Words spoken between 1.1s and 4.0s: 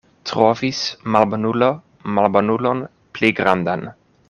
malbonulo malbonulon pli grandan.